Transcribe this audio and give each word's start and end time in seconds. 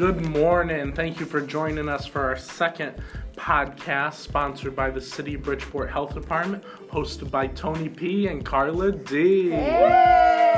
Good 0.00 0.24
morning. 0.24 0.94
Thank 0.94 1.20
you 1.20 1.26
for 1.26 1.42
joining 1.42 1.86
us 1.86 2.06
for 2.06 2.22
our 2.22 2.38
second 2.38 2.94
podcast 3.36 4.14
sponsored 4.14 4.74
by 4.74 4.88
the 4.88 4.98
City 4.98 5.36
Bridgeport 5.36 5.90
Health 5.90 6.14
Department, 6.14 6.64
hosted 6.90 7.30
by 7.30 7.48
Tony 7.48 7.90
P 7.90 8.26
and 8.26 8.42
Carla 8.42 8.92
D. 8.92 9.50
Hey! 9.50 10.56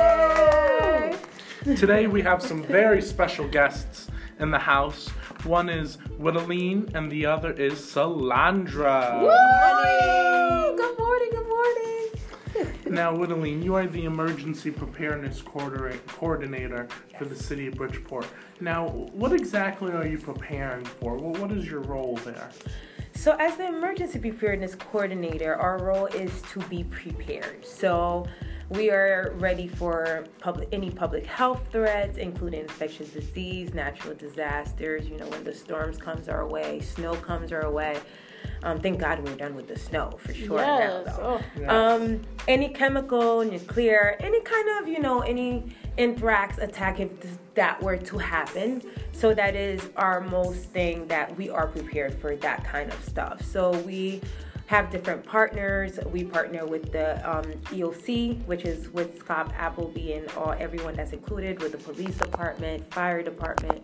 Today 1.75 2.07
we 2.07 2.21
have 2.21 2.41
some 2.41 2.63
very 2.63 3.01
special 3.01 3.45
guests 3.45 4.07
in 4.39 4.49
the 4.49 4.59
house. 4.59 5.09
One 5.43 5.67
is 5.67 5.97
Whittaline 6.17 6.95
and 6.95 7.11
the 7.11 7.25
other 7.25 7.51
is 7.51 7.73
Solandra. 7.73 9.23
Woo! 9.23 10.32
Now, 12.93 13.11
Whittaline, 13.11 13.63
you 13.63 13.73
are 13.73 13.87
the 13.87 14.05
Emergency 14.05 14.69
Preparedness 14.69 15.41
Coordinator 15.41 16.87
for 17.17 17.25
the 17.25 17.35
City 17.35 17.65
of 17.65 17.73
Bridgeport. 17.73 18.27
Now, 18.61 18.87
what 18.87 19.33
exactly 19.33 19.91
are 19.93 20.05
you 20.05 20.19
preparing 20.19 20.85
for? 20.85 21.17
What 21.17 21.51
is 21.51 21.65
your 21.65 21.79
role 21.79 22.17
there? 22.17 22.51
So, 23.15 23.35
as 23.39 23.57
the 23.57 23.65
emergency 23.65 24.19
preparedness 24.19 24.75
coordinator, 24.75 25.55
our 25.55 25.79
role 25.83 26.05
is 26.05 26.43
to 26.51 26.59
be 26.67 26.83
prepared. 26.83 27.65
So, 27.65 28.27
we 28.69 28.91
are 28.91 29.33
ready 29.37 29.67
for 29.67 30.25
public, 30.37 30.69
any 30.71 30.91
public 30.91 31.25
health 31.25 31.69
threats, 31.71 32.19
including 32.19 32.59
infectious 32.61 33.09
disease, 33.09 33.73
natural 33.73 34.13
disasters. 34.13 35.07
You 35.07 35.17
know, 35.17 35.27
when 35.29 35.43
the 35.43 35.53
storms 35.55 35.97
comes 35.97 36.29
our 36.29 36.45
way, 36.47 36.79
snow 36.81 37.15
comes 37.15 37.51
our 37.51 37.71
way. 37.71 37.99
Um, 38.63 38.79
thank 38.79 38.99
God 38.99 39.23
we're 39.23 39.35
done 39.35 39.55
with 39.55 39.67
the 39.67 39.77
snow 39.77 40.11
for 40.17 40.33
sure 40.33 40.59
Yes. 40.59 41.05
now, 41.05 41.13
though. 41.17 41.41
Oh. 41.67 41.95
Um, 41.95 42.21
any 42.47 42.69
chemical, 42.69 43.43
nuclear, 43.43 44.15
any 44.19 44.41
kind 44.41 44.67
of, 44.81 44.87
you 44.87 44.99
know, 44.99 45.21
any 45.21 45.73
anthrax 45.97 46.57
attack 46.57 46.99
if 46.99 47.11
that 47.55 47.81
were 47.81 47.97
to 47.97 48.17
happen. 48.17 48.81
So 49.11 49.33
that 49.33 49.55
is 49.55 49.89
our 49.95 50.21
most 50.21 50.71
thing 50.71 51.07
that 51.07 51.35
we 51.37 51.49
are 51.49 51.67
prepared 51.67 52.15
for 52.19 52.35
that 52.37 52.63
kind 52.63 52.91
of 52.91 53.03
stuff. 53.03 53.41
So 53.43 53.71
we 53.79 54.21
have 54.67 54.89
different 54.89 55.23
partners. 55.25 55.99
We 56.11 56.23
partner 56.23 56.65
with 56.65 56.91
the 56.91 57.17
um, 57.29 57.43
EOC, 57.69 58.43
which 58.45 58.63
is 58.63 58.89
with 58.89 59.19
Scott 59.19 59.53
Appleby 59.57 60.13
and 60.13 60.31
all 60.31 60.55
everyone 60.57 60.95
that's 60.95 61.11
included, 61.13 61.61
with 61.61 61.73
the 61.73 61.77
police 61.77 62.17
department, 62.17 62.91
fire 62.91 63.21
department, 63.21 63.83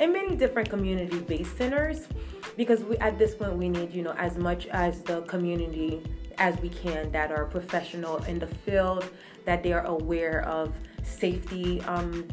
and 0.00 0.12
many 0.12 0.34
different 0.34 0.68
community-based 0.68 1.56
centers. 1.56 2.08
Because 2.56 2.82
we, 2.82 2.96
at 2.98 3.18
this 3.18 3.34
point, 3.34 3.54
we 3.54 3.68
need 3.68 3.92
you 3.94 4.02
know 4.02 4.14
as 4.18 4.36
much 4.36 4.66
as 4.68 5.02
the 5.02 5.20
community 5.22 6.02
as 6.38 6.58
we 6.60 6.70
can 6.70 7.12
that 7.12 7.30
are 7.30 7.44
professional 7.44 8.16
in 8.24 8.38
the 8.38 8.46
field, 8.64 9.04
that 9.44 9.62
they 9.62 9.72
are 9.72 9.84
aware 9.86 10.42
of 10.48 10.74
safety. 11.04 11.80
Um, 11.82 12.26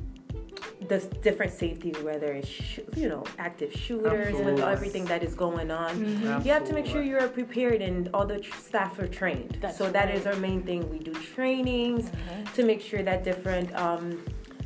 the 0.89 0.99
different 1.23 1.51
safety, 1.51 1.91
whether 2.03 2.31
it's 2.33 2.47
sh- 2.47 2.79
you 2.95 3.09
know 3.09 3.23
active 3.39 3.73
shooters 3.73 4.35
with 4.35 4.59
everything 4.59 5.05
that 5.05 5.23
is 5.23 5.33
going 5.33 5.69
on, 5.71 5.91
Mm-hmm. 5.97 6.45
you 6.47 6.51
have 6.53 6.65
to 6.65 6.73
make 6.73 6.85
sure 6.85 7.01
you 7.01 7.17
are 7.17 7.27
prepared 7.27 7.81
and 7.81 8.09
all 8.13 8.25
the 8.25 8.39
tr- 8.39 8.55
staff 8.69 8.97
are 8.99 9.07
trained. 9.07 9.57
That's 9.59 9.77
so 9.77 9.89
that 9.91 10.09
is 10.15 10.25
right. 10.25 10.35
our 10.35 10.39
main 10.39 10.61
thing. 10.63 10.87
We 10.89 10.99
do 10.99 11.13
trainings 11.35 12.05
Mm-hmm. 12.09 12.53
to 12.55 12.63
make 12.63 12.81
sure 12.81 13.01
that 13.03 13.23
different 13.23 13.73
um, 13.75 14.23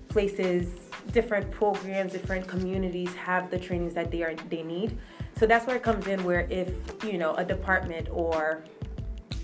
places, 0.09 0.65
different 1.11 1.51
programs, 1.51 2.13
different 2.13 2.47
communities 2.47 3.13
have 3.15 3.49
the 3.51 3.59
trainings 3.59 3.93
that 3.93 4.11
they 4.11 4.23
are 4.23 4.35
they 4.49 4.63
need. 4.63 4.97
So 5.37 5.45
that's 5.45 5.65
where 5.65 5.75
it 5.75 5.83
comes 5.83 6.07
in. 6.07 6.23
Where 6.23 6.47
if 6.49 6.69
you 7.03 7.17
know 7.17 7.35
a 7.35 7.43
department 7.43 8.07
or 8.11 8.63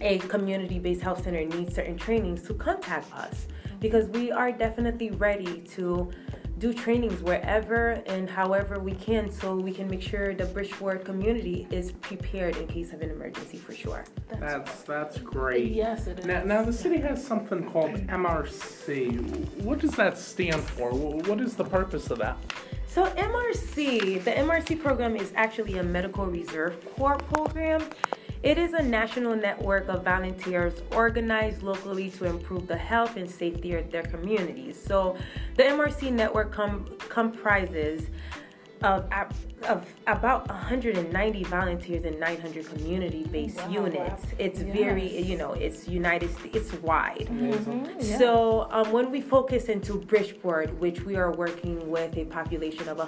a 0.01 0.19
community-based 0.19 1.01
health 1.01 1.23
center 1.23 1.43
needs 1.43 1.73
certain 1.73 1.97
trainings 1.97 2.43
to 2.43 2.53
contact 2.53 3.11
us 3.13 3.47
because 3.79 4.07
we 4.09 4.31
are 4.31 4.51
definitely 4.51 5.11
ready 5.11 5.61
to 5.61 6.11
do 6.59 6.73
trainings 6.73 7.21
wherever 7.21 8.01
and 8.07 8.29
however 8.29 8.79
we 8.79 8.93
can 8.93 9.31
so 9.31 9.55
we 9.55 9.71
can 9.71 9.87
make 9.87 10.01
sure 10.01 10.33
the 10.33 10.45
Bridgeport 10.45 11.05
community 11.05 11.67
is 11.69 11.91
prepared 11.91 12.57
in 12.57 12.67
case 12.67 12.93
of 12.93 13.01
an 13.01 13.11
emergency 13.11 13.57
for 13.57 13.73
sure. 13.73 14.05
That's 14.39 14.83
that's 14.83 15.19
great. 15.19 15.71
Yes, 15.71 16.07
it 16.07 16.19
is. 16.19 16.25
Now, 16.25 16.43
now 16.43 16.63
the 16.63 16.73
city 16.73 16.97
has 17.01 17.25
something 17.25 17.69
called 17.69 17.91
MRC. 18.07 19.61
What 19.61 19.79
does 19.79 19.95
that 19.95 20.17
stand 20.17 20.61
for? 20.61 20.91
What 20.91 21.41
is 21.41 21.55
the 21.55 21.65
purpose 21.65 22.09
of 22.09 22.17
that? 22.19 22.37
So 22.87 23.05
MRC, 23.05 24.23
the 24.23 24.31
MRC 24.31 24.81
program 24.81 25.15
is 25.15 25.31
actually 25.35 25.77
a 25.77 25.83
medical 25.83 26.25
reserve 26.25 26.83
corps 26.95 27.17
program. 27.17 27.83
It 28.43 28.57
is 28.57 28.73
a 28.73 28.83
national 28.83 29.35
network 29.35 29.87
of 29.89 30.03
volunteers 30.03 30.73
organized 30.91 31.63
locally 31.63 32.09
to 32.11 32.25
improve 32.25 32.67
the 32.67 32.77
health 32.77 33.17
and 33.17 33.29
safety 33.29 33.73
of 33.73 33.91
their 33.91 34.03
communities. 34.03 34.81
So 34.81 35.17
the 35.55 35.63
MRC 35.63 36.11
network 36.11 36.51
com- 36.51 36.85
comprises 37.09 38.07
of, 38.83 39.09
of 39.67 39.89
about 40.05 40.47
190 40.49 41.43
volunteers 41.45 42.03
and 42.05 42.19
900 42.19 42.67
community-based 42.67 43.57
Wow, 43.57 43.69
units. 43.71 44.23
wow. 44.23 44.29
It's 44.37 44.59
very, 44.61 45.19
you 45.19 45.35
know, 45.35 45.53
it's 45.53 45.87
United 45.87 46.31
States, 46.37 46.55
it's 46.55 46.73
wide. 46.83 47.27
Mhm. 47.31 48.03
So 48.19 48.67
um, 48.69 48.91
when 48.91 49.09
we 49.09 49.19
focus 49.19 49.65
into 49.65 49.95
Bridgeport, 49.95 50.77
which 50.79 51.01
we 51.01 51.15
are 51.15 51.31
working 51.33 51.89
with 51.89 52.15
a 52.17 52.25
population 52.25 52.87
of 52.87 52.99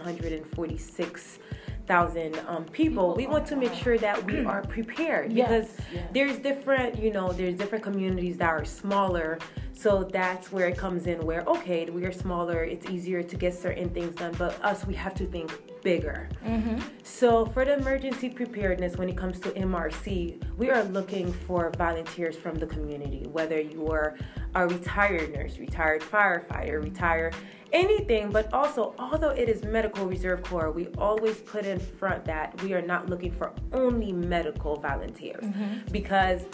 146,000 1.90 2.48
um, 2.48 2.66
people, 2.66 3.16
we 3.16 3.26
want 3.26 3.48
to 3.48 3.56
make 3.56 3.74
sure 3.74 3.98
that 3.98 4.24
we 4.26 4.46
are 4.46 4.62
prepared 4.62 5.34
because 5.34 5.70
yes. 5.92 6.06
there's 6.14 6.38
different, 6.38 6.98
you 7.02 7.12
know, 7.12 7.32
there's 7.32 7.56
different 7.56 7.84
communities 7.84 8.38
that 8.38 8.50
are 8.50 8.64
smaller. 8.64 9.40
So 9.80 10.04
that's 10.04 10.52
where 10.52 10.68
it 10.68 10.78
comes 10.78 11.08
in. 11.08 11.26
Where 11.26 11.44
okay, 11.44 11.90
we 11.90 12.04
are 12.04 12.12
smaller, 12.12 12.66
it's 12.66 12.90
easier 12.90 13.24
to 13.24 13.36
get 13.38 13.54
certain 13.54 13.88
things 13.92 14.14
done. 14.16 14.36
But 14.38 14.62
us, 14.62 14.86
we 14.86 14.94
have 14.96 15.16
to 15.16 15.26
think 15.26 15.54
bigger. 15.82 16.28
Mm-hmm. 16.46 16.80
So, 17.04 17.46
for 17.46 17.64
the 17.64 17.80
emergency 17.80 18.30
preparedness, 18.30 18.98
when 18.98 19.08
it 19.08 19.16
comes 19.16 19.40
to 19.40 19.52
MRC, 19.52 20.44
we 20.58 20.70
are 20.70 20.84
looking 20.84 21.32
for 21.32 21.72
volunteers 21.78 22.36
from 22.36 22.56
the 22.56 22.68
community, 22.68 23.26
whether 23.32 23.58
you 23.58 23.88
are 23.88 24.18
a 24.54 24.68
retired 24.68 25.34
nurse, 25.34 25.58
retired 25.60 26.02
firefighter, 26.02 26.84
retired 26.84 27.34
anything, 27.72 28.32
but 28.32 28.52
also, 28.54 28.94
although 29.00 29.30
it 29.30 29.48
is 29.48 29.64
Medical 29.64 30.06
Reserve 30.08 30.44
Corps, 30.44 30.72
we 30.72 30.88
always 30.98 31.38
put 31.38 31.66
in 31.66 31.80
front 31.80 32.26
that 32.26 32.62
we 32.64 32.74
are 32.74 32.82
not 32.82 33.10
looking 33.10 33.32
for 33.32 33.54
only 33.72 34.12
medical 34.12 34.76
volunteers 34.76 35.46
mm-hmm. 35.46 35.90
because 35.92 36.46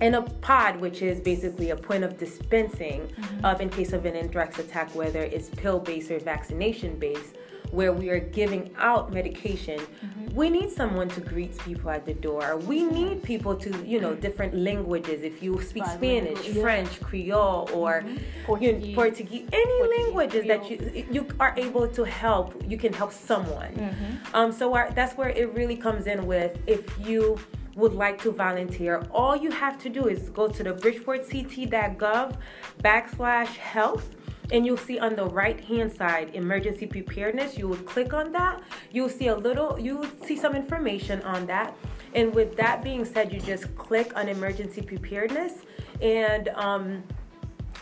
in 0.00 0.14
a 0.14 0.22
pod, 0.22 0.80
which 0.80 1.02
is 1.02 1.20
basically 1.20 1.70
a 1.70 1.76
point 1.76 2.04
of 2.04 2.18
dispensing 2.18 3.02
mm-hmm. 3.02 3.44
of 3.44 3.60
in 3.60 3.70
case 3.70 3.92
of 3.92 4.04
an 4.04 4.16
anthrax 4.16 4.58
attack, 4.58 4.94
whether 4.94 5.22
it's 5.22 5.48
pill 5.50 5.78
based 5.78 6.10
or 6.10 6.18
vaccination 6.18 6.98
based, 6.98 7.36
where 7.70 7.92
we 7.92 8.08
are 8.10 8.20
giving 8.20 8.70
out 8.78 9.12
medication, 9.12 9.80
mm-hmm. 9.80 10.34
we 10.34 10.48
need 10.50 10.70
someone 10.70 11.08
to 11.08 11.20
greet 11.20 11.58
people 11.58 11.90
at 11.90 12.04
the 12.06 12.14
door. 12.14 12.56
We 12.56 12.84
need 12.84 13.22
people 13.22 13.56
to, 13.56 13.84
you 13.84 14.00
know, 14.00 14.14
different 14.14 14.54
languages. 14.54 15.22
If 15.22 15.42
you 15.42 15.60
speak 15.62 15.86
Spanish. 15.86 16.38
French, 16.60 17.00
Creole, 17.00 17.68
or 17.72 18.02
mm-hmm. 18.02 18.62
you 18.62 18.72
know, 18.72 18.94
Portuguese. 18.94 18.94
Portuguese, 18.94 19.48
any 19.52 19.78
Portuguese, 19.78 20.04
languages 20.04 20.46
that 20.46 20.70
you 20.70 21.06
you 21.10 21.28
are 21.40 21.54
able 21.56 21.88
to 21.88 22.04
help, 22.04 22.62
you 22.68 22.76
can 22.76 22.92
help 22.92 23.12
someone. 23.12 24.18
Um, 24.34 24.52
so 24.52 24.74
our, 24.74 24.90
that's 24.90 25.16
where 25.16 25.30
it 25.30 25.52
really 25.54 25.76
comes 25.76 26.06
in 26.06 26.26
with 26.26 26.58
if 26.66 26.86
you 27.06 27.38
would 27.76 27.92
like 27.92 28.20
to 28.22 28.30
volunteer, 28.30 29.06
all 29.10 29.36
you 29.36 29.50
have 29.50 29.78
to 29.82 29.88
do 29.88 30.08
is 30.08 30.30
go 30.30 30.48
to 30.48 30.62
the 30.62 30.72
bridgeportct.gov 30.72 32.36
backslash 32.82 33.56
health. 33.56 34.16
And 34.52 34.66
you'll 34.66 34.76
see 34.76 34.98
on 34.98 35.16
the 35.16 35.24
right 35.24 35.58
hand 35.58 35.90
side 35.90 36.34
emergency 36.34 36.86
preparedness. 36.86 37.56
You 37.56 37.66
will 37.66 37.76
click 37.78 38.12
on 38.12 38.30
that. 38.32 38.62
You'll 38.92 39.08
see 39.08 39.28
a 39.28 39.34
little, 39.34 39.78
you 39.80 39.96
will 39.96 40.10
see 40.22 40.36
some 40.36 40.54
information 40.54 41.22
on 41.22 41.46
that. 41.46 41.74
And 42.14 42.34
with 42.34 42.54
that 42.56 42.84
being 42.84 43.04
said, 43.04 43.32
you 43.32 43.40
just 43.40 43.74
click 43.76 44.16
on 44.16 44.28
emergency 44.28 44.82
preparedness 44.82 45.62
and 46.00 46.48
um, 46.50 47.02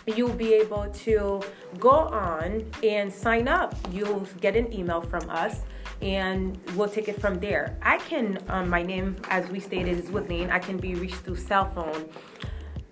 you'll 0.06 0.32
be 0.32 0.54
able 0.54 0.88
to 0.90 1.42
go 1.78 1.90
on 1.90 2.64
and 2.82 3.12
sign 3.12 3.48
up. 3.48 3.74
You'll 3.90 4.26
get 4.40 4.56
an 4.56 4.72
email 4.72 5.00
from 5.00 5.28
us 5.30 5.62
and 6.02 6.58
we'll 6.76 6.88
take 6.88 7.08
it 7.08 7.20
from 7.20 7.38
there. 7.38 7.76
I 7.80 7.98
can, 7.98 8.38
um, 8.48 8.68
my 8.68 8.82
name, 8.82 9.16
as 9.28 9.48
we 9.48 9.60
stated, 9.60 9.98
is 9.98 10.10
Whitney. 10.10 10.50
I 10.50 10.58
can 10.58 10.76
be 10.76 10.94
reached 10.96 11.16
through 11.16 11.36
cell 11.36 11.70
phone 11.70 12.08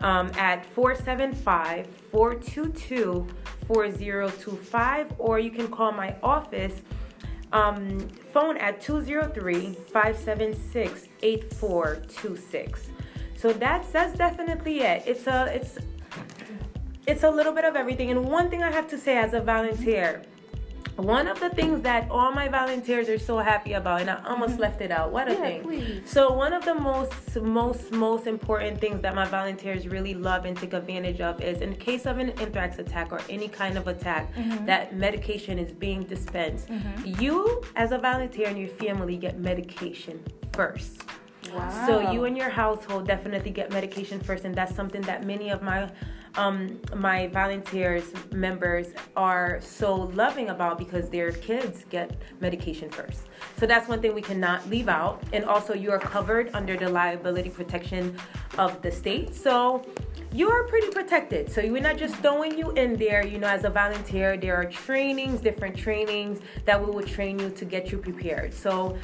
um, 0.00 0.30
at 0.36 0.64
475 0.66 1.86
422 1.86 3.26
4025, 3.66 5.12
or 5.18 5.38
you 5.38 5.50
can 5.50 5.68
call 5.68 5.92
my 5.92 6.16
office 6.22 6.82
um, 7.52 8.08
phone 8.32 8.56
at 8.56 8.80
203 8.80 9.74
576 9.74 11.08
8426. 11.22 12.90
So 13.36 13.52
that's 13.52 13.90
that's 13.90 14.16
definitely 14.16 14.80
it. 14.80 15.02
It's 15.06 15.26
a 15.26 15.46
it's 15.54 15.78
it's 17.06 17.22
a 17.22 17.30
little 17.30 17.52
bit 17.52 17.64
of 17.64 17.74
everything. 17.74 18.10
And 18.10 18.24
one 18.28 18.50
thing 18.50 18.62
I 18.62 18.70
have 18.70 18.86
to 18.88 18.98
say 18.98 19.16
as 19.16 19.32
a 19.34 19.40
volunteer, 19.40 20.22
one 21.00 21.26
of 21.28 21.40
the 21.40 21.50
things 21.50 21.82
that 21.82 22.10
all 22.10 22.32
my 22.32 22.48
volunteers 22.48 23.08
are 23.08 23.18
so 23.18 23.38
happy 23.38 23.72
about, 23.74 24.02
and 24.02 24.10
I 24.10 24.22
almost 24.24 24.52
mm-hmm. 24.52 24.62
left 24.62 24.80
it 24.80 24.90
out. 24.90 25.12
What 25.12 25.28
a 25.28 25.32
yeah, 25.32 25.40
thing! 25.40 25.62
Please. 25.62 26.10
So 26.10 26.32
one 26.32 26.52
of 26.52 26.64
the 26.64 26.74
most, 26.74 27.36
most, 27.40 27.92
most 27.92 28.26
important 28.26 28.80
things 28.80 29.02
that 29.02 29.14
my 29.14 29.26
volunteers 29.26 29.88
really 29.88 30.14
love 30.14 30.44
and 30.44 30.56
take 30.56 30.72
advantage 30.72 31.20
of 31.20 31.40
is, 31.42 31.60
in 31.60 31.74
case 31.76 32.06
of 32.06 32.18
an 32.18 32.30
anthrax 32.40 32.78
attack 32.78 33.12
or 33.12 33.20
any 33.28 33.48
kind 33.48 33.76
of 33.78 33.88
attack, 33.88 34.34
mm-hmm. 34.34 34.64
that 34.66 34.94
medication 34.94 35.58
is 35.58 35.72
being 35.72 36.04
dispensed. 36.04 36.68
Mm-hmm. 36.68 37.22
You, 37.22 37.62
as 37.76 37.92
a 37.92 37.98
volunteer, 37.98 38.48
and 38.48 38.58
your 38.58 38.68
family 38.68 39.16
get 39.16 39.38
medication 39.38 40.22
first. 40.52 41.04
Wow. 41.54 41.86
So 41.86 42.12
you 42.12 42.24
and 42.24 42.36
your 42.36 42.50
household 42.50 43.06
definitely 43.06 43.50
get 43.50 43.72
medication 43.72 44.20
first, 44.20 44.44
and 44.44 44.54
that's 44.54 44.74
something 44.74 45.02
that 45.02 45.24
many 45.24 45.50
of 45.50 45.62
my 45.62 45.90
um, 46.36 46.80
my 46.96 47.26
volunteers 47.28 48.12
members 48.32 48.88
are 49.16 49.60
so 49.60 49.94
loving 49.94 50.50
about 50.50 50.78
because 50.78 51.08
their 51.10 51.32
kids 51.32 51.84
get 51.90 52.16
medication 52.40 52.88
first. 52.90 53.22
So 53.58 53.66
that's 53.66 53.88
one 53.88 54.00
thing 54.00 54.14
we 54.14 54.22
cannot 54.22 54.68
leave 54.68 54.88
out. 54.88 55.22
And 55.32 55.44
also, 55.44 55.74
you 55.74 55.90
are 55.90 55.98
covered 55.98 56.50
under 56.54 56.76
the 56.76 56.88
liability 56.88 57.50
protection 57.50 58.16
of 58.58 58.80
the 58.82 58.90
state. 58.90 59.34
So 59.34 59.84
you 60.32 60.48
are 60.48 60.64
pretty 60.64 60.90
protected. 60.90 61.50
So 61.50 61.60
we're 61.60 61.82
not 61.82 61.96
just 61.96 62.14
throwing 62.16 62.56
you 62.56 62.70
in 62.72 62.96
there, 62.96 63.26
you 63.26 63.38
know, 63.38 63.48
as 63.48 63.64
a 63.64 63.70
volunteer. 63.70 64.36
There 64.36 64.54
are 64.54 64.64
trainings, 64.64 65.40
different 65.40 65.76
trainings 65.76 66.40
that 66.64 66.80
we 66.80 66.90
will 66.90 67.06
train 67.06 67.38
you 67.38 67.50
to 67.50 67.64
get 67.64 67.90
you 67.90 67.98
prepared. 67.98 68.54
So 68.54 68.96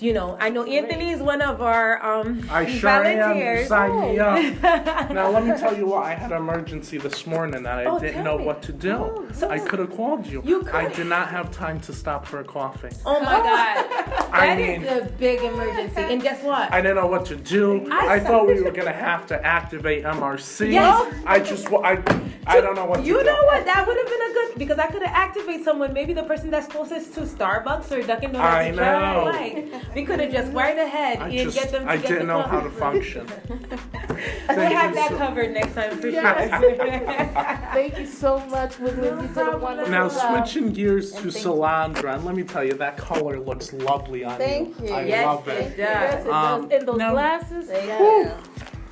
you 0.00 0.14
know, 0.14 0.36
I 0.40 0.48
know 0.48 0.64
Anthony 0.64 1.10
is 1.10 1.20
one 1.20 1.42
of 1.42 1.60
our 1.60 2.02
um, 2.04 2.48
I 2.50 2.66
sure 2.66 2.90
volunteers. 2.90 3.62
am. 3.62 3.68
Sign 3.68 3.90
oh. 3.90 4.12
me 4.12 4.18
up. 4.18 5.10
now 5.10 5.30
let 5.30 5.44
me 5.44 5.52
tell 5.56 5.76
you 5.76 5.86
what. 5.86 6.04
I 6.04 6.14
had 6.14 6.32
an 6.32 6.38
emergency 6.38 6.98
this 6.98 7.26
morning 7.26 7.62
that 7.64 7.78
I 7.78 7.84
oh, 7.84 7.98
didn't 7.98 8.24
know 8.24 8.38
me. 8.38 8.44
what 8.44 8.62
to 8.62 8.72
do. 8.72 8.94
Oh, 8.94 9.28
so 9.32 9.50
I 9.50 9.58
could 9.58 9.78
have 9.78 9.94
called 9.94 10.26
you. 10.26 10.42
You 10.44 10.60
could. 10.60 10.74
I 10.74 10.92
did 10.92 11.06
not 11.06 11.28
have 11.28 11.50
time 11.50 11.80
to 11.80 11.92
stop 11.92 12.26
for 12.26 12.40
a 12.40 12.44
coffee. 12.44 12.88
Oh 13.04 13.20
my 13.20 13.38
god, 13.38 14.30
that 14.32 14.56
mean, 14.56 14.82
is 14.82 15.02
a 15.02 15.10
big 15.12 15.42
emergency. 15.42 16.00
And 16.00 16.22
guess 16.22 16.42
what? 16.42 16.72
I 16.72 16.80
didn't 16.80 16.96
know 16.96 17.06
what 17.06 17.26
to 17.26 17.36
do. 17.36 17.86
I, 17.90 18.14
I 18.14 18.20
thought 18.20 18.46
we 18.46 18.60
were 18.60 18.70
gonna 18.70 18.92
have 18.92 19.26
to 19.26 19.44
activate 19.44 20.04
MRC. 20.04 20.72
Yes. 20.72 21.14
I 21.26 21.40
just 21.40 21.66
I 21.68 22.02
I 22.46 22.60
don't 22.60 22.74
know 22.74 22.86
what. 22.86 22.96
To 22.96 23.02
do. 23.02 23.08
You 23.08 23.22
know 23.22 23.42
what? 23.44 23.64
That 23.66 23.86
would 23.86 23.96
have 23.96 24.06
been 24.06 24.30
a 24.30 24.32
good 24.32 24.58
because 24.58 24.78
I 24.78 24.86
could 24.86 25.02
have 25.02 25.14
activated 25.14 25.64
someone. 25.64 25.92
Maybe 25.92 26.12
the 26.12 26.22
person 26.22 26.50
that's 26.50 26.66
closest 26.66 27.14
to 27.14 27.22
Starbucks 27.22 27.90
or 27.92 28.02
Dunkin' 28.02 28.32
Donuts. 28.32 28.54
I 28.54 28.70
know. 28.70 29.24
Like, 29.24 29.89
we 29.94 30.04
could 30.04 30.20
have 30.20 30.32
just 30.32 30.52
right 30.52 30.78
ahead 30.78 31.18
I 31.18 31.28
and 31.28 31.38
just, 31.38 31.56
get 31.56 31.72
them 31.72 31.84
to 31.84 31.90
I 31.90 31.96
get 31.96 32.08
didn't 32.08 32.26
know 32.26 32.42
how 32.42 32.60
to 32.60 32.70
function. 32.70 33.26
we'll 33.48 34.70
have 34.70 34.94
that 34.94 35.08
so 35.10 35.18
covered 35.18 35.52
next 35.52 35.74
time 35.74 35.98
for 35.98 36.10
sure. 36.10 36.22
Thank 37.72 37.98
you 37.98 38.06
so 38.06 38.38
much, 38.46 38.78
William. 38.78 39.22
You 39.22 39.28
did 39.28 39.38
a 39.38 39.58
wonderful 39.58 39.90
Now 39.90 40.08
switching 40.08 40.72
gears 40.72 41.12
to 41.12 41.28
Solandra, 41.28 42.14
and 42.14 42.24
let 42.24 42.34
me 42.34 42.42
tell 42.42 42.64
you, 42.64 42.74
that 42.74 42.96
color 42.96 43.38
looks 43.38 43.72
lovely 43.72 44.24
on 44.24 44.38
Thank 44.38 44.78
you. 44.80 44.88
you. 44.88 44.92
I 44.92 45.04
yes, 45.04 45.26
love 45.26 45.48
it. 45.48 45.52
it 45.52 45.68
does. 45.70 45.78
Yes, 45.78 46.26
it 46.26 46.32
um, 46.32 46.68
does. 46.68 46.80
In 46.80 46.86
those 46.86 46.98
now, 46.98 47.12
glasses. 47.12 47.70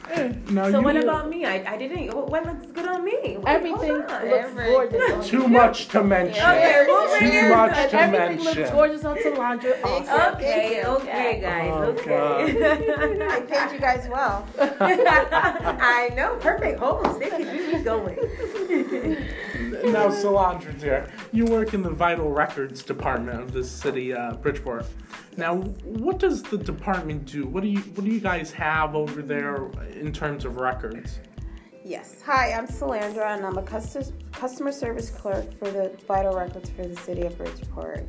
Mm. 0.09 0.73
so 0.73 0.81
what 0.81 0.97
about 0.97 1.29
me? 1.29 1.45
I, 1.45 1.75
I 1.75 1.77
didn't. 1.77 2.15
What 2.15 2.47
looks 2.47 2.67
good 2.73 2.87
on 2.87 3.05
me? 3.05 3.39
everything 3.47 3.93
looks 3.99 4.13
Every, 4.13 4.73
gorgeous. 4.73 5.29
Too 5.29 5.49
much 5.49 5.89
to 5.89 6.03
mention. 6.03 6.43
Okay, 6.43 6.85
well, 6.89 7.19
Too 7.19 7.49
much 7.49 7.91
to 7.91 8.01
everything 8.01 8.13
mention. 8.13 8.15
Everything 8.15 8.45
looks 8.45 8.71
gorgeous 8.71 9.05
on 9.05 9.17
Solandra. 9.19 9.85
Awesome. 9.85 10.35
Okay, 10.37 10.85
okay, 10.85 11.41
guys. 11.41 11.71
Oh, 11.73 11.83
okay. 11.83 13.27
I 13.29 13.41
paid 13.41 13.73
you 13.73 13.81
guys 13.81 14.09
well. 14.09 14.47
I 14.61 16.11
know. 16.15 16.37
Perfect. 16.41 16.79
Homes. 16.79 17.19
They 17.19 17.31
keep 17.31 17.73
me 17.73 17.83
going. 17.83 18.19
now, 19.85 20.09
Solandra, 20.09 20.79
dear, 20.79 21.11
you 21.33 21.45
work 21.45 21.75
in 21.75 21.83
the 21.83 21.91
vital 21.91 22.31
records 22.31 22.83
department 22.83 23.41
of 23.41 23.53
the 23.53 23.65
city, 23.65 24.13
uh, 24.13 24.35
Bridgeport. 24.35 24.87
Now, 25.37 25.57
what 25.57 26.19
does 26.19 26.43
the 26.43 26.59
department 26.59 27.25
do? 27.25 27.47
What 27.47 27.63
do 27.63 27.69
you 27.69 27.81
what 27.81 28.05
do 28.05 28.11
you 28.11 28.21
guys 28.21 28.51
have 28.53 28.95
over 28.95 29.23
there 29.23 29.71
in 29.93 30.13
terms 30.13 30.45
of 30.45 30.57
records? 30.57 31.21
Yes. 31.85 32.21
Hi, 32.27 32.53
I'm 32.53 32.67
Solandra, 32.67 33.37
and 33.37 33.47
I'm 33.47 33.57
a 33.57 33.63
customer 33.63 34.73
service 34.73 35.11
clerk 35.11 35.53
for 35.59 35.71
the 35.71 35.97
Vital 36.07 36.35
Records 36.35 36.69
for 36.71 36.87
the 36.87 36.97
City 36.97 37.23
of 37.23 37.39
Bridgeport. 37.39 38.07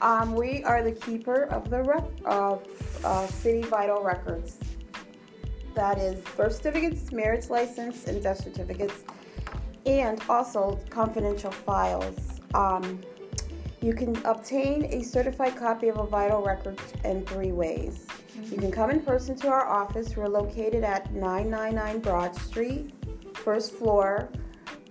Um, 0.00 0.34
we 0.34 0.64
are 0.64 0.82
the 0.82 0.92
keeper 0.92 1.44
of 1.44 1.70
the 1.70 1.82
rec- 1.82 2.10
of 2.24 2.66
uh, 3.04 3.26
City 3.26 3.62
Vital 3.62 4.02
Records. 4.02 4.58
That 5.74 5.98
is 5.98 6.20
birth 6.36 6.56
certificates, 6.56 7.12
marriage 7.12 7.48
license, 7.50 8.06
and 8.06 8.22
death 8.22 8.42
certificates, 8.42 9.04
and 9.86 10.20
also 10.28 10.78
confidential 10.90 11.50
files. 11.50 12.40
Um, 12.54 13.00
you 13.82 13.94
can 13.94 14.14
obtain 14.26 14.84
a 14.86 15.02
certified 15.02 15.56
copy 15.56 15.88
of 15.88 15.98
a 15.98 16.06
vital 16.06 16.42
record 16.42 16.78
in 17.04 17.24
three 17.24 17.52
ways. 17.52 18.06
You 18.50 18.58
can 18.58 18.70
come 18.70 18.90
in 18.90 19.00
person 19.00 19.36
to 19.36 19.48
our 19.48 19.66
office. 19.66 20.16
We're 20.16 20.28
located 20.28 20.84
at 20.84 21.12
999 21.14 22.00
Broad 22.00 22.34
Street, 22.36 22.92
first 23.34 23.72
floor. 23.72 24.28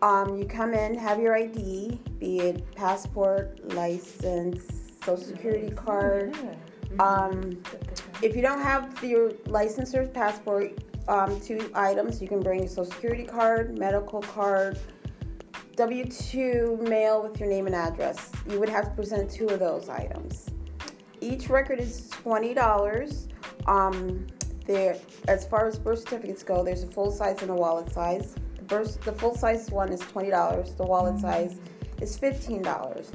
Um, 0.02 0.38
you 0.38 0.46
come 0.46 0.74
in, 0.74 0.98
have 0.98 1.20
your 1.20 1.36
ID, 1.36 2.00
be 2.20 2.40
it 2.40 2.76
passport, 2.76 3.74
license, 3.74 4.96
social 5.04 5.24
security 5.24 5.72
card. 5.72 6.36
Um, 7.00 7.62
if 8.22 8.36
you 8.36 8.42
don't 8.42 8.62
have 8.62 9.04
your 9.04 9.34
license 9.46 9.94
or 9.94 10.08
passport, 10.08 10.74
um, 11.10 11.42
two 11.42 11.72
items, 11.74 12.22
you 12.22 12.28
can 12.28 12.40
bring 12.40 12.60
your 12.60 12.70
social 12.70 12.92
security 12.92 13.24
card, 13.24 13.78
medical 13.78 14.22
card, 14.22 14.80
W 15.76 16.06
2 16.06 16.78
mail 16.88 17.24
with 17.24 17.40
your 17.40 17.50
name 17.50 17.66
and 17.66 17.76
address. 17.76 18.32
You 18.48 18.60
would 18.60 18.70
have 18.70 18.86
to 18.86 18.92
present 18.92 19.32
two 19.32 19.48
of 19.48 19.60
those 19.60 19.90
items. 19.90 20.52
Each 21.20 21.50
record 21.50 21.80
is 21.80 22.10
$20. 22.24 23.28
Um, 23.66 24.28
there, 24.66 24.98
as 25.28 25.46
far 25.46 25.68
as 25.68 25.80
birth 25.80 26.00
certificates 26.00 26.44
go, 26.44 26.64
there's 26.64 26.84
a 26.84 26.88
full 26.88 27.12
size 27.12 27.42
and 27.42 27.50
a 27.50 27.56
wallet 27.56 27.92
size. 27.92 28.36
The, 28.56 28.62
birth, 28.64 29.02
the 29.04 29.14
full 29.14 29.36
size 29.36 29.72
one 29.72 29.92
is 29.92 30.02
$20, 30.02 30.78
the 30.78 30.84
wallet 30.84 31.20
size 31.20 31.60
is 32.02 32.20
$15. 32.20 33.08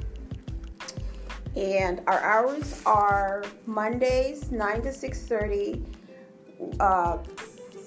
And 1.54 2.02
our 2.08 2.20
hours 2.20 2.82
are 2.84 3.44
Mondays 3.66 4.50
9 4.50 4.82
to 4.82 4.88
6:30, 4.88 5.84
uh, 6.80 7.18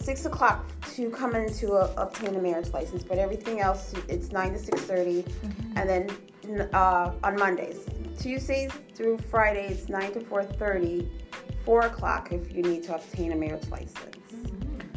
six 0.07 0.25
o'clock 0.25 0.65
to 0.95 1.09
come 1.09 1.35
in 1.35 1.53
to 1.53 1.73
uh, 1.73 1.91
obtain 1.97 2.33
a 2.35 2.41
marriage 2.41 2.71
license, 2.71 3.03
but 3.03 3.17
everything 3.17 3.59
else 3.59 3.93
it's 4.07 4.31
nine 4.31 4.53
to 4.53 4.59
six 4.67 4.81
thirty, 4.83 5.19
mm 5.23 5.25
mm-hmm. 5.25 5.77
and 5.77 5.85
then 5.91 6.05
uh, 6.73 7.27
on 7.27 7.33
Mondays, 7.37 7.79
Tuesdays 8.17 8.71
through 8.95 9.17
Fridays 9.17 9.89
nine 9.89 10.13
to 10.13 10.21
four 10.21 10.43
thirty, 10.45 11.11
four 11.65 11.81
o'clock 11.81 12.31
if 12.31 12.43
you 12.55 12.61
need 12.63 12.83
to 12.83 12.95
obtain 12.95 13.33
a 13.33 13.35
marriage 13.35 13.67
license. 13.69 14.16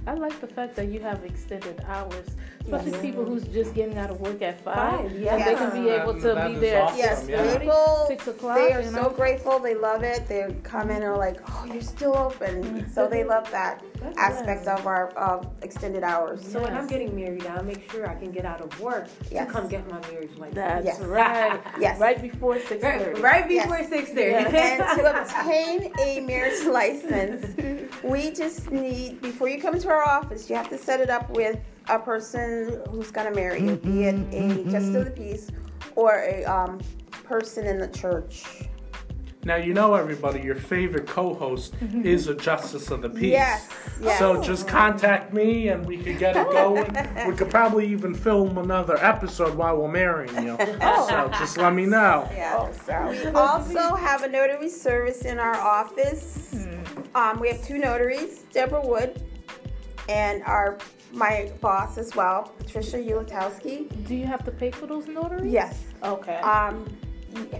I 0.06 0.14
like 0.14 0.40
the 0.40 0.46
fact 0.46 0.76
that 0.76 0.88
you 0.88 1.00
have 1.00 1.24
extended 1.24 1.82
hours 1.86 2.26
especially 2.64 2.92
yes. 2.92 3.00
people 3.00 3.24
who's 3.24 3.44
just 3.44 3.74
getting 3.74 3.96
out 3.96 4.10
of 4.10 4.20
work 4.20 4.42
at 4.42 4.60
five. 4.60 5.00
five 5.00 5.18
yes. 5.18 5.44
they 5.44 5.54
can 5.54 5.82
be 5.82 5.88
able 5.88 6.14
to 6.14 6.34
that 6.34 6.48
be 6.48 6.58
there. 6.58 6.82
Awesome. 6.82 6.98
Yes, 6.98 7.26
yeah. 7.28 7.58
people. 7.58 8.04
Six 8.06 8.28
o'clock. 8.28 8.56
They 8.56 8.72
are 8.72 8.82
so 8.84 9.02
know? 9.02 9.10
grateful. 9.10 9.58
They 9.58 9.74
love 9.74 10.02
it. 10.02 10.26
They 10.28 10.54
come 10.62 10.90
in 10.90 10.96
and 10.96 11.04
are 11.04 11.16
like, 11.16 11.40
"Oh, 11.48 11.64
you're 11.64 11.82
still 11.82 12.16
open." 12.16 12.62
Mm-hmm. 12.62 12.92
so 12.92 13.08
they 13.08 13.24
love 13.24 13.50
that 13.50 13.82
That's 14.00 14.18
aspect 14.18 14.66
nice. 14.66 14.78
of 14.78 14.86
our 14.86 15.12
uh, 15.16 15.44
extended 15.62 16.02
hours. 16.02 16.42
So 16.42 16.60
yes. 16.60 16.68
when 16.68 16.76
I'm 16.76 16.86
getting 16.86 17.14
married, 17.16 17.46
I'll 17.46 17.64
make 17.64 17.90
sure 17.90 18.08
I 18.08 18.14
can 18.14 18.30
get 18.30 18.44
out 18.44 18.60
of 18.60 18.78
work 18.80 19.08
yes. 19.30 19.46
to 19.46 19.52
come 19.52 19.68
get 19.68 19.88
my 19.90 20.00
marriage 20.08 20.36
license. 20.36 20.54
That's 20.54 20.84
yes. 20.84 21.00
right. 21.00 21.60
yes. 21.80 21.98
Right 21.98 22.20
before 22.20 22.58
six 22.60 22.82
thirty. 22.82 23.20
Right, 23.20 23.22
right 23.22 23.48
before 23.48 23.84
six 23.88 24.10
thirty. 24.10 24.34
and 24.56 24.98
to 24.98 25.20
obtain 25.20 25.92
a 25.98 26.20
marriage 26.20 26.64
license, 26.66 27.56
we 28.02 28.30
just 28.30 28.70
need 28.70 29.20
before 29.20 29.48
you 29.48 29.60
come 29.60 29.78
to 29.78 29.88
our 29.90 30.02
office, 30.02 30.48
you 30.48 30.56
have 30.56 30.68
to 30.68 30.78
set 30.78 31.00
it 31.00 31.10
up 31.10 31.30
with 31.30 31.58
a 31.88 31.98
person 31.98 32.80
who's 32.90 33.10
going 33.10 33.28
to 33.28 33.34
marry 33.34 33.60
you, 33.60 33.76
be 33.76 34.04
it 34.04 34.14
a 34.14 34.18
mm-hmm. 34.18 34.70
justice 34.70 34.94
of 34.94 35.04
the 35.06 35.10
peace 35.10 35.50
or 35.96 36.20
a 36.20 36.44
um, 36.44 36.80
person 37.24 37.66
in 37.66 37.78
the 37.78 37.88
church. 37.88 38.44
Now 39.42 39.56
you 39.56 39.72
know 39.72 39.94
everybody. 39.94 40.42
Your 40.42 40.54
favorite 40.54 41.06
co-host 41.06 41.74
mm-hmm. 41.80 42.04
is 42.04 42.28
a 42.28 42.34
justice 42.34 42.90
of 42.90 43.00
the 43.00 43.08
peace. 43.08 43.32
Yes, 43.32 43.70
yes. 43.98 44.18
So 44.18 44.42
just 44.42 44.68
contact 44.68 45.32
me, 45.32 45.68
and 45.68 45.86
we 45.86 45.96
could 45.96 46.18
get 46.18 46.36
it 46.36 46.50
going. 46.52 46.84
we 47.26 47.34
could 47.34 47.48
probably 47.48 47.86
even 47.86 48.14
film 48.14 48.58
another 48.58 49.02
episode 49.02 49.54
while 49.54 49.78
we're 49.78 49.90
marrying 49.90 50.34
you. 50.42 50.56
oh. 50.82 51.06
So 51.10 51.28
just 51.38 51.56
let 51.56 51.74
me 51.74 51.86
know. 51.86 52.28
Yeah. 52.40 52.70
Oh, 52.70 53.10
we 53.10 53.26
also 53.28 53.94
have 53.94 54.22
a 54.22 54.28
notary 54.28 54.68
service 54.68 55.24
in 55.24 55.38
our 55.38 55.56
office. 55.56 56.54
Mm. 56.54 57.14
Um, 57.14 57.40
we 57.40 57.48
have 57.48 57.62
two 57.64 57.78
notaries, 57.78 58.44
Deborah 58.52 58.86
Wood, 58.86 59.22
and 60.10 60.42
our 60.42 60.76
my 61.12 61.50
boss 61.60 61.98
as 61.98 62.14
well, 62.14 62.52
Patricia 62.58 62.98
Ulatowski. 62.98 63.88
Do 64.06 64.14
you 64.14 64.26
have 64.26 64.44
to 64.44 64.50
pay 64.50 64.70
for 64.70 64.86
those 64.86 65.06
notaries? 65.06 65.52
Yes. 65.52 65.84
Okay. 66.02 66.36
Um, 66.36 66.84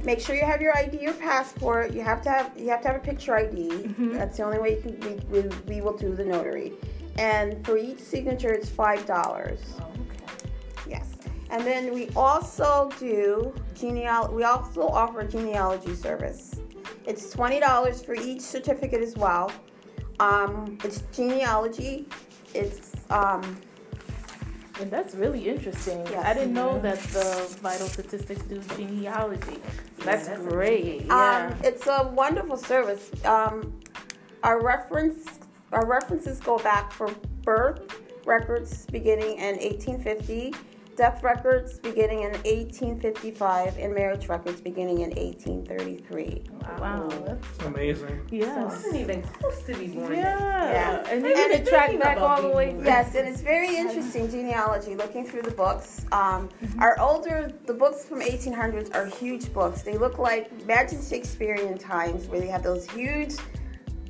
make 0.04 0.20
sure 0.20 0.34
you 0.34 0.44
have 0.44 0.60
your 0.60 0.76
ID 0.76 1.06
or 1.06 1.12
passport. 1.14 1.92
You 1.92 2.02
have 2.02 2.22
to 2.22 2.30
have 2.30 2.52
you 2.56 2.68
have 2.70 2.82
to 2.82 2.88
have 2.88 2.96
a 2.96 3.04
picture 3.10 3.36
ID. 3.36 3.68
Mm-hmm. 3.68 4.12
That's 4.14 4.36
the 4.36 4.44
only 4.44 4.58
way 4.58 4.76
you 4.76 4.82
can 4.82 5.00
we, 5.30 5.40
we, 5.40 5.48
we 5.66 5.80
will 5.80 5.96
do 5.96 6.14
the 6.14 6.24
notary. 6.24 6.72
And 7.18 7.64
for 7.64 7.76
each 7.76 8.00
signature, 8.00 8.52
it's 8.52 8.68
five 8.68 9.06
dollars. 9.06 9.60
Oh, 9.80 9.84
okay. 9.84 10.50
Yes. 10.88 11.14
And 11.50 11.64
then 11.64 11.92
we 11.94 12.08
also 12.10 12.90
do 12.98 13.54
genealogy. 13.74 14.34
We 14.34 14.44
also 14.44 14.82
offer 14.88 15.20
a 15.20 15.28
genealogy 15.28 15.94
service. 15.94 16.60
It's 17.06 17.30
twenty 17.30 17.60
dollars 17.60 18.02
for 18.02 18.14
each 18.14 18.40
certificate 18.40 19.02
as 19.02 19.16
well. 19.16 19.52
Um, 20.20 20.78
it's 20.84 21.02
genealogy. 21.12 22.06
It's 22.54 22.92
um, 23.10 23.56
And 24.80 24.90
that's 24.90 25.14
really 25.14 25.46
interesting. 25.48 26.06
Yes. 26.06 26.24
I 26.24 26.32
didn't 26.32 26.54
know 26.54 26.78
that 26.80 26.98
the 26.98 27.56
vital 27.60 27.86
statistics 27.86 28.42
do 28.44 28.60
genealogy. 28.76 29.58
That's, 29.98 30.28
great. 30.28 31.04
Yeah. 31.04 31.50
Um, 31.52 31.58
it's 31.62 31.86
a 31.86 32.08
wonderful 32.14 32.56
service. 32.56 33.10
Um, 33.26 33.78
our 34.42 34.62
reference, 34.62 35.38
our 35.72 35.84
references 35.86 36.40
go 36.40 36.58
back 36.58 36.92
for 36.92 37.14
birth 37.42 38.00
records 38.24 38.86
beginning 38.86 39.38
in 39.38 39.56
1850, 39.56 40.54
death 41.00 41.22
records 41.22 41.78
beginning 41.78 42.18
in 42.24 42.32
1855, 42.42 43.78
and 43.78 43.94
marriage 43.94 44.28
records 44.28 44.60
beginning 44.60 45.00
in 45.00 45.08
1833. 45.12 46.44
wow. 46.78 47.08
That's, 47.24 47.58
Amazing. 47.64 48.20
I 48.30 48.34
yes. 48.34 48.64
wasn't 48.64 48.96
even 48.96 49.22
close 49.22 49.62
to 49.62 49.74
be 49.78 49.86
born. 49.88 50.12
Yeah. 50.12 50.72
Yeah. 50.72 51.04
And 51.10 51.24
then 51.24 51.30
you 51.30 51.42
And 51.42 51.52
can 51.52 51.60
it's 51.62 51.70
track 51.70 51.98
back 51.98 52.18
all 52.20 52.42
the 52.42 52.48
way. 52.50 52.72
being- 52.74 52.84
Yes, 52.84 53.14
and 53.14 53.26
it's 53.26 53.40
very 53.40 53.74
interesting 53.76 54.30
genealogy. 54.30 54.94
Looking 54.94 55.24
through 55.24 55.42
the 55.42 55.52
books, 55.52 56.04
um, 56.12 56.50
Mm-hmm. 56.62 56.82
our 56.82 57.00
older 57.00 57.50
the 57.64 57.72
books 57.72 58.04
from 58.04 58.20
1800s 58.20 58.94
are 58.94 59.06
huge 59.06 59.50
books. 59.54 59.80
They 59.80 59.96
look 59.96 60.18
like 60.18 60.50
imagine 60.60 61.00
Shakespearean 61.02 61.78
times 61.78 62.26
where 62.28 62.40
they 62.40 62.48
have 62.48 62.62
those 62.62 62.84
huge 62.90 63.36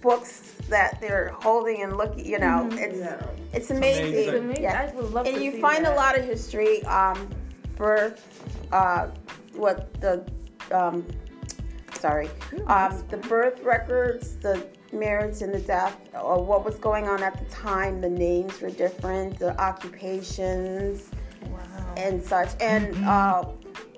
books 0.01 0.55
that 0.69 1.01
they're 1.01 1.29
holding 1.41 1.83
and 1.83 1.97
looking. 1.97 2.25
You 2.25 2.39
know, 2.39 2.69
it's 2.73 2.99
Yeah. 2.99 3.23
it's 3.53 3.71
amazing. 3.71 4.07
amazing. 4.09 4.29
It's 4.35 4.39
amazing. 4.39 4.63
Yes. 4.63 4.93
I 4.93 4.97
would 4.97 5.11
love 5.13 5.27
and 5.27 5.37
to 5.37 5.43
you 5.45 5.53
see 5.53 5.61
find 5.61 5.85
that. 5.85 5.93
a 5.93 5.97
lot 5.97 6.19
of 6.19 6.25
history, 6.25 6.83
um, 6.85 7.29
birth, 7.77 8.45
uh, 8.73 9.09
what 9.55 9.93
the, 10.01 10.25
um, 10.71 11.07
sorry, 11.99 12.29
um, 12.67 13.03
the 13.11 13.17
birth 13.19 13.63
records, 13.63 14.37
the 14.37 14.67
marriage 14.93 15.43
and 15.43 15.53
the 15.55 15.61
death, 15.61 15.97
or 16.21 16.43
what 16.45 16.65
was 16.65 16.77
going 16.77 17.07
on 17.09 17.23
at 17.23 17.39
the 17.39 17.45
time. 17.55 18.01
The 18.01 18.09
names 18.11 18.61
were 18.61 18.71
different, 18.71 19.39
the 19.39 19.59
occupations 19.61 21.11
Wow. 21.51 21.95
and 21.97 22.23
such, 22.23 22.51
and 22.61 22.95
uh, 23.05 23.45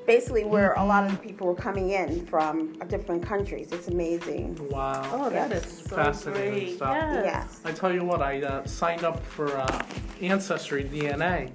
basically 0.06 0.44
where 0.44 0.72
a 0.74 0.84
lot 0.84 1.04
of 1.04 1.12
the 1.12 1.18
people 1.18 1.46
were 1.46 1.54
coming 1.54 1.90
in 1.90 2.24
from 2.26 2.72
different 2.88 3.22
countries. 3.22 3.70
It's 3.72 3.88
amazing. 3.88 4.56
Wow. 4.68 5.08
Oh, 5.12 5.30
that 5.30 5.50
Yes. 5.50 5.64
is 5.66 5.78
so 5.88 5.96
Fascinating 5.96 6.52
great. 6.52 6.76
stuff. 6.76 6.96
Yes. 6.96 7.24
Yes. 7.24 7.60
I 7.64 7.72
tell 7.72 7.92
you 7.92 8.04
what, 8.04 8.20
I 8.22 8.42
uh, 8.42 8.66
signed 8.66 9.04
up 9.04 9.24
for 9.24 9.56
uh, 9.56 9.82
Ancestry 10.20 10.84
DNA, 10.84 11.50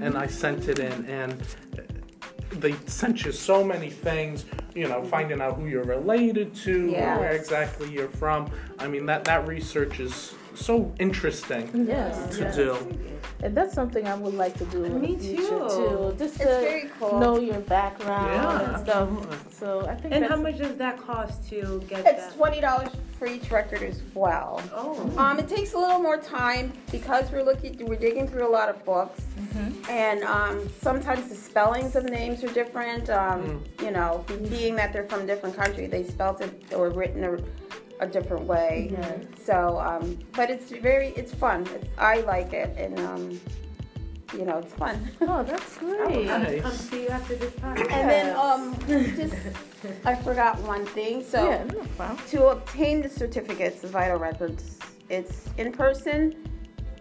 and 0.00 0.16
I 0.16 0.26
sent 0.26 0.68
it 0.68 0.78
in, 0.78 1.04
and 1.06 1.42
they 2.52 2.72
sent 2.86 3.24
you 3.24 3.32
so 3.32 3.62
many 3.64 3.90
things. 3.90 4.44
You 4.74 4.86
know, 4.88 5.02
finding 5.02 5.40
out 5.40 5.56
who 5.56 5.66
you're 5.66 5.82
related 5.82 6.54
to, 6.56 6.86
Yes. 6.90 7.18
where 7.18 7.30
exactly 7.32 7.90
you're 7.90 8.08
from. 8.08 8.48
I 8.78 8.86
mean, 8.86 9.04
that 9.06 9.24
that 9.24 9.46
research 9.48 9.98
is 9.98 10.32
so 10.64 10.92
interesting 10.98 11.68
Yes. 11.88 12.36
to 12.36 12.42
yes. 12.44 12.56
do. 12.56 12.76
And 13.42 13.56
that's 13.56 13.72
something 13.74 14.06
I 14.06 14.14
would 14.14 14.34
like 14.34 14.56
to 14.58 14.64
do 14.66 14.84
in 14.84 15.00
Me 15.00 15.14
the 15.14 15.22
future 15.22 15.42
too. 15.42 15.68
too. 15.68 16.14
Just 16.18 16.34
It's 16.36 16.44
to 16.44 16.44
very 16.44 16.90
cool. 16.98 17.18
know 17.18 17.38
your 17.40 17.60
background 17.60 18.30
Yeah, 18.34 18.74
and 18.74 18.86
stuff. 18.86 19.08
absolutely. 19.08 19.36
So 19.50 19.86
I 19.88 19.94
think 19.94 20.14
And 20.14 20.22
that's 20.24 20.32
how 20.34 20.40
much 20.40 20.58
does 20.58 20.76
that 20.76 20.98
cost 20.98 21.48
to 21.50 21.82
get 21.88 22.00
It's 22.06 22.26
that? 22.26 22.36
twenty 22.36 22.60
dollars 22.60 22.90
for 23.18 23.26
each 23.26 23.50
record 23.50 23.82
as 23.82 24.00
well. 24.14 24.62
Oh. 24.74 25.12
Um, 25.18 25.38
it 25.38 25.48
takes 25.48 25.72
a 25.74 25.78
little 25.78 25.98
more 26.00 26.16
time 26.16 26.72
because 26.90 27.30
we're 27.30 27.42
looking, 27.42 27.84
we're 27.86 27.96
digging 27.96 28.26
through 28.26 28.46
a 28.46 28.52
lot 28.58 28.68
of 28.70 28.82
books, 28.86 29.20
and 29.90 30.22
um, 30.24 30.68
sometimes 30.80 31.28
the 31.28 31.34
spellings 31.34 31.96
of 31.96 32.04
names 32.04 32.42
are 32.44 32.52
different. 32.52 33.08
Um, 33.10 33.62
You 33.82 33.90
know, 33.90 34.24
being 34.48 34.74
that 34.76 34.92
they're 34.92 35.04
from 35.08 35.20
a 35.22 35.26
different 35.26 35.54
country, 35.56 35.86
they 35.86 36.04
spelled 36.04 36.40
it 36.42 36.52
or 36.74 36.88
written 36.90 37.24
a, 37.24 37.32
a 38.00 38.06
different 38.06 38.44
way. 38.44 38.88
Yeah. 38.92 39.16
So, 39.44 39.78
um, 39.78 40.18
but 40.32 40.50
it's 40.50 40.70
very, 40.70 41.08
it's 41.08 41.32
fun. 41.32 41.66
It's, 41.74 41.88
I 41.98 42.20
like 42.22 42.52
it, 42.52 42.74
and 42.76 42.98
um, 43.00 43.40
you 44.34 44.44
know, 44.44 44.58
it's 44.58 44.72
fun. 44.72 45.08
Oh, 45.20 45.42
that's 45.42 45.78
great. 45.78 46.26
Nice. 46.26 46.62
Come 46.62 46.72
see 46.72 47.02
you 47.04 47.08
after 47.08 47.36
this 47.36 47.52
podcast. 47.54 47.90
And 47.90 48.10
then, 48.10 48.36
um, 48.36 48.76
just 49.16 49.34
I 50.04 50.14
forgot 50.14 50.58
one 50.60 50.86
thing. 50.86 51.22
So. 51.22 51.44
yeah, 51.44 51.64
no 51.64 51.80
problem. 51.96 52.18
To 52.28 52.48
obtain 52.48 53.02
the 53.02 53.08
certificates 53.08 53.84
of 53.84 53.90
vital 53.90 54.18
records, 54.18 54.78
it's 55.08 55.48
in 55.58 55.72
person, 55.72 56.48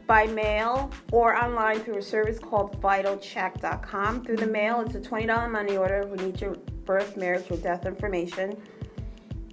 by 0.05 0.27
mail, 0.27 0.91
or 1.11 1.35
online 1.35 1.79
through 1.79 1.97
a 1.97 2.01
service 2.01 2.39
called 2.39 2.81
vitalchek.com. 2.81 4.25
Through 4.25 4.37
the 4.37 4.47
mail, 4.47 4.81
it's 4.81 4.95
a 4.95 4.99
$20 4.99 5.51
money 5.51 5.77
order. 5.77 6.07
We 6.07 6.17
need 6.17 6.41
your 6.41 6.55
birth, 6.85 7.15
marriage, 7.15 7.49
or 7.51 7.57
death 7.57 7.85
information 7.85 8.59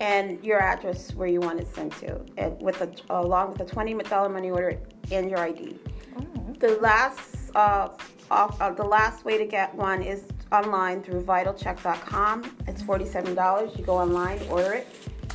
and 0.00 0.42
your 0.44 0.60
address 0.60 1.14
where 1.14 1.28
you 1.28 1.40
want 1.40 1.60
it 1.60 1.74
sent 1.74 1.96
to, 1.98 2.20
and 2.36 2.60
with 2.60 2.80
a, 2.82 2.90
along 3.10 3.52
with 3.52 3.60
a 3.60 3.64
$20 3.64 4.32
money 4.32 4.50
order 4.50 4.78
and 5.10 5.30
your 5.30 5.40
ID. 5.40 5.78
The 6.58 6.78
last, 6.80 7.50
uh, 7.54 7.88
off, 8.30 8.60
uh, 8.60 8.70
the 8.70 8.84
last 8.84 9.24
way 9.24 9.38
to 9.38 9.46
get 9.46 9.74
one 9.74 10.02
is 10.02 10.24
online 10.52 11.02
through 11.02 11.22
vitalchek.com. 11.22 12.56
It's 12.66 12.82
$47. 12.82 13.78
You 13.78 13.84
go 13.84 13.96
online, 13.96 14.40
order 14.48 14.72
it, 14.74 14.86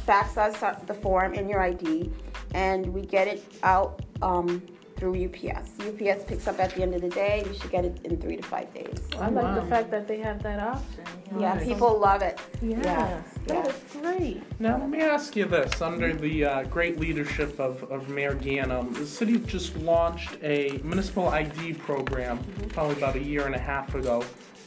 fax 0.05 0.37
us 0.37 0.61
uh, 0.63 0.79
the 0.87 0.93
form 0.93 1.33
and 1.33 1.49
your 1.49 1.61
ID, 1.61 2.11
and 2.53 2.87
we 2.87 3.01
get 3.01 3.27
it 3.27 3.43
out 3.63 4.03
um, 4.21 4.61
through 5.01 5.15
UPS. 5.25 5.71
UPS 5.79 6.23
picks 6.25 6.47
up 6.47 6.59
at 6.59 6.75
the 6.75 6.83
end 6.83 6.93
of 6.93 7.01
the 7.01 7.09
day. 7.09 7.43
You 7.47 7.55
should 7.55 7.71
get 7.71 7.85
it 7.85 7.97
in 8.03 8.17
three 8.17 8.37
to 8.37 8.43
five 8.43 8.71
days. 8.71 8.99
I 9.19 9.29
like 9.29 9.43
Wow. 9.45 9.55
the 9.55 9.63
fact 9.65 9.89
that 9.89 10.07
they 10.07 10.19
have 10.19 10.43
that 10.43 10.59
option. 10.59 11.03
Yeah, 11.39 11.55
Nice. 11.55 11.65
people 11.65 11.97
love 11.97 12.21
it. 12.21 12.39
Yes, 12.61 12.85
Yeah. 12.85 13.21
that 13.47 13.65
Yeah. 13.65 13.71
is 13.71 13.83
great. 13.99 14.43
Now, 14.59 14.77
let 14.77 14.89
me 14.91 15.01
ask 15.01 15.35
you 15.35 15.45
this. 15.45 15.81
Under 15.81 16.13
the 16.13 16.45
uh, 16.45 16.63
great 16.65 16.99
leadership 16.99 17.59
of, 17.59 17.81
of 17.91 18.09
Mayor 18.09 18.35
Ganim, 18.35 18.93
the 18.93 19.07
city 19.07 19.39
just 19.39 19.75
launched 19.77 20.37
a 20.43 20.79
municipal 20.83 21.29
ID 21.29 21.73
program 21.73 22.37
probably 22.69 22.95
about 22.95 23.15
a 23.15 23.23
year 23.23 23.47
and 23.47 23.55
a 23.55 23.59
half 23.71 23.95
ago. 23.95 24.23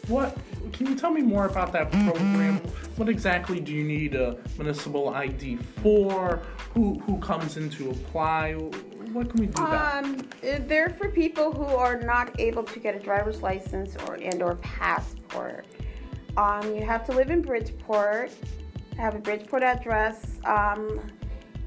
What 0.08 0.36
can 0.72 0.86
you 0.88 0.96
tell 0.96 1.10
me 1.12 1.22
more 1.22 1.46
about 1.46 1.72
that 1.72 1.90
program? 1.92 2.56
What 2.96 3.08
exactly 3.08 3.58
do 3.60 3.72
you 3.72 3.84
need 3.84 4.14
a 4.16 4.36
municipal 4.58 5.10
ID 5.14 5.56
for? 5.82 6.42
Who 6.74 6.98
who 7.06 7.18
comes 7.20 7.56
in 7.56 7.70
to 7.70 7.90
apply? 7.90 8.54
What 9.14 9.30
can 9.30 9.42
we 9.42 9.46
do 9.46 9.62
that? 9.62 10.04
Um, 10.04 10.28
they're 10.42 10.90
for 10.90 11.08
people 11.08 11.52
who 11.52 11.62
are 11.62 12.00
not 12.00 12.40
able 12.40 12.64
to 12.64 12.80
get 12.80 12.96
a 12.96 12.98
driver's 12.98 13.42
license 13.42 13.96
or 14.08 14.14
and 14.14 14.42
or 14.42 14.56
passport. 14.56 15.66
Um, 16.36 16.74
you 16.74 16.84
have 16.84 17.06
to 17.06 17.12
live 17.12 17.30
in 17.30 17.40
Bridgeport, 17.40 18.32
have 18.96 19.14
a 19.14 19.20
Bridgeport 19.20 19.62
address. 19.62 20.40
Um, 20.44 21.00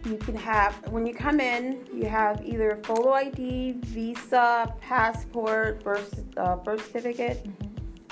you 0.05 0.17
can 0.17 0.35
have 0.35 0.73
when 0.89 1.07
you 1.07 1.13
come 1.13 1.39
in, 1.39 1.87
you 1.93 2.09
have 2.09 2.45
either 2.45 2.71
a 2.71 2.83
photo 2.83 3.13
ID, 3.13 3.77
visa, 3.79 4.73
passport, 4.81 5.81
birth 5.85 6.25
uh, 6.35 6.57
birth 6.57 6.85
certificate, 6.85 7.47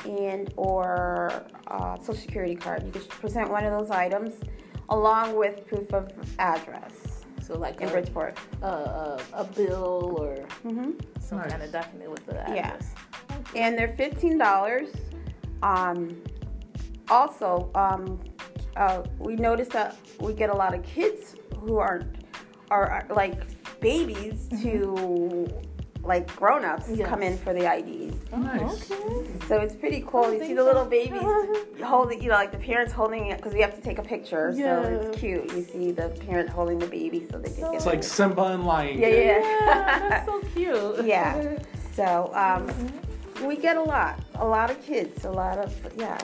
and 0.05 0.53
or 0.55 1.43
uh, 1.67 1.97
social 1.97 2.15
security 2.15 2.55
card. 2.55 2.83
You 2.85 2.91
just 2.93 3.09
present 3.09 3.49
one 3.51 3.65
of 3.65 3.77
those 3.77 3.91
items 3.91 4.35
along 4.87 5.35
with 5.35 5.67
proof 5.67 5.93
of 5.93 6.09
address 6.39 7.14
So 7.45 7.57
like 7.57 7.79
in 7.81 7.89
a, 7.89 7.91
Bridgeport. 7.91 8.37
a, 8.61 8.65
a, 8.65 9.21
a 9.33 9.43
bill 9.43 10.15
or 10.19 10.35
hmm 10.63 10.91
some 11.19 11.37
Nice. 11.39 11.51
kind 11.51 11.63
of 11.63 11.71
document 11.71 12.09
with 12.11 12.25
the 12.25 12.39
address. 12.41 12.91
Yeah. 13.53 13.61
and 13.63 13.77
they're 13.77 13.95
fifteen 13.95 14.37
dollars. 14.37 14.89
Um, 15.63 16.21
also, 17.09 17.69
um, 17.75 18.19
uh, 18.75 19.03
we 19.19 19.35
noticed 19.35 19.71
that 19.71 19.95
we 20.19 20.33
get 20.33 20.49
a 20.49 20.53
lot 20.55 20.73
of 20.73 20.83
kids 20.83 21.35
who 21.59 21.77
aren't 21.77 22.23
are, 22.71 22.89
are 22.89 23.07
like 23.15 23.43
babies 23.79 24.47
to 24.63 25.47
like 26.05 26.33
grown-ups 26.35 26.87
Yes. 26.89 27.07
come 27.09 27.23
in 27.23 27.37
for 27.37 27.53
the 27.53 27.65
IDs. 27.71 28.15
Nice. 28.31 28.91
Okay. 28.91 29.25
So 29.47 29.59
it's 29.59 29.75
pretty 29.75 30.03
cool. 30.07 30.31
you 30.33 30.39
see 30.39 30.53
the 30.53 30.63
little 30.63 30.85
babies 30.85 31.21
holding, 31.83 32.21
you 32.21 32.29
know, 32.29 32.35
like 32.35 32.51
the 32.51 32.57
parents 32.57 32.93
holding 32.93 33.27
it 33.27 33.37
because 33.37 33.53
we 33.53 33.61
have 33.61 33.75
to 33.75 33.81
take 33.81 33.97
a 33.97 34.03
picture. 34.03 34.53
So 34.55 34.81
it's 35.09 35.17
cute. 35.19 35.51
You 35.53 35.63
see 35.63 35.91
the 35.91 36.09
parent 36.27 36.49
holding 36.49 36.79
the 36.79 36.87
baby 36.87 37.25
so 37.29 37.37
they 37.39 37.49
can 37.49 37.61
get 37.61 37.73
It's 37.75 37.85
it. 37.85 37.89
like 37.89 38.03
Simba 38.03 38.43
and 38.43 38.65
Lion. 38.65 38.99
yeah, 38.99 39.09
King. 39.09 39.17
yeah. 39.27 39.39
Yeah, 39.39 40.09
that's 40.09 40.25
so 40.25 40.41
cute. 40.53 41.05
Yeah. 41.05 41.57
So 41.93 42.31
um, 42.33 42.69
we 43.47 43.55
get 43.57 43.77
a 43.77 43.81
lot, 43.81 44.19
a 44.35 44.45
lot 44.45 44.69
of 44.69 44.81
kids, 44.85 45.25
a 45.25 45.31
lot 45.31 45.57
of 45.57 45.73
yeah. 45.97 46.17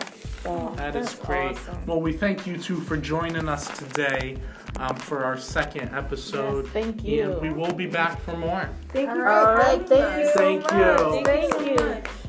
So 0.43 0.73
That 0.75 0.95
is 0.95 1.05
That's 1.07 1.25
great. 1.25 1.51
awesome. 1.51 1.85
Well, 1.85 2.01
we 2.01 2.13
thank 2.13 2.45
you 2.47 2.57
two 2.57 2.79
for 2.81 2.97
joining 2.97 3.47
us 3.47 3.67
today 3.77 4.38
um, 4.81 4.95
for 4.95 5.23
our 5.23 5.38
second 5.38 5.93
episode. 5.93 6.65
Yes, 6.65 6.73
thank 6.73 7.03
you. 7.03 7.31
And 7.33 7.41
we 7.41 7.50
will 7.51 7.73
be 7.73 7.85
back 7.85 8.19
for 8.21 8.35
more. 8.35 8.69
Thank 8.89 9.09
you 9.09 9.21
All 9.21 9.55
right, 9.55 9.79
for 9.81 9.88
thank 9.88 10.17
you 10.17 10.27
us. 10.27 10.35
Thank 10.35 10.69
so 10.69 10.75
you. 10.75 11.15
much. 11.15 11.25
Thank 11.25 12.05
you 12.05 12.20